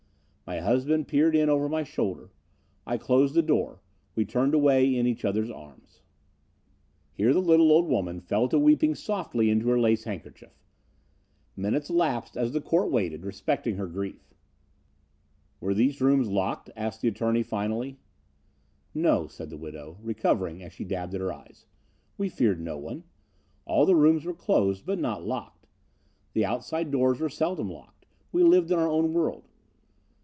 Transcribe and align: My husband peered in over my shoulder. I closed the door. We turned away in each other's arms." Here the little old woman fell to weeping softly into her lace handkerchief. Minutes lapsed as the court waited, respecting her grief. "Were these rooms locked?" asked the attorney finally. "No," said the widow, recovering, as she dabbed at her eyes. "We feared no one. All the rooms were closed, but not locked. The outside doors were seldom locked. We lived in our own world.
My 0.51 0.59
husband 0.59 1.07
peered 1.07 1.33
in 1.33 1.47
over 1.47 1.69
my 1.69 1.83
shoulder. 1.85 2.29
I 2.85 2.97
closed 2.97 3.35
the 3.35 3.41
door. 3.41 3.79
We 4.15 4.25
turned 4.25 4.53
away 4.53 4.93
in 4.97 5.07
each 5.07 5.23
other's 5.23 5.49
arms." 5.49 6.01
Here 7.13 7.31
the 7.31 7.39
little 7.41 7.71
old 7.71 7.87
woman 7.87 8.19
fell 8.19 8.49
to 8.49 8.59
weeping 8.59 8.93
softly 8.95 9.49
into 9.49 9.69
her 9.69 9.79
lace 9.79 10.03
handkerchief. 10.03 10.65
Minutes 11.55 11.89
lapsed 11.89 12.35
as 12.35 12.51
the 12.51 12.59
court 12.59 12.91
waited, 12.91 13.23
respecting 13.23 13.77
her 13.77 13.87
grief. 13.87 14.33
"Were 15.61 15.73
these 15.73 16.01
rooms 16.01 16.27
locked?" 16.27 16.69
asked 16.75 16.99
the 16.99 17.07
attorney 17.07 17.43
finally. 17.43 17.97
"No," 18.93 19.27
said 19.27 19.51
the 19.51 19.55
widow, 19.57 19.99
recovering, 20.01 20.61
as 20.61 20.73
she 20.73 20.83
dabbed 20.83 21.15
at 21.15 21.21
her 21.21 21.31
eyes. 21.31 21.65
"We 22.17 22.27
feared 22.27 22.59
no 22.59 22.77
one. 22.77 23.05
All 23.63 23.85
the 23.85 23.95
rooms 23.95 24.25
were 24.25 24.33
closed, 24.33 24.85
but 24.85 24.99
not 24.99 25.23
locked. 25.25 25.65
The 26.33 26.43
outside 26.43 26.91
doors 26.91 27.21
were 27.21 27.29
seldom 27.29 27.69
locked. 27.69 28.05
We 28.33 28.43
lived 28.43 28.69
in 28.69 28.77
our 28.77 28.89
own 28.91 29.13
world. 29.13 29.45